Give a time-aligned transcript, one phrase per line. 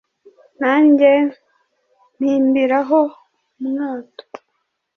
[0.61, 1.11] nanjye
[2.17, 3.01] mpimbira ho
[3.59, 4.23] umwato